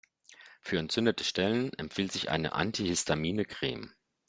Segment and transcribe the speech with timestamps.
[0.61, 3.93] Für entzündete Stellen empfiehlt sie eine antihistamine Creme.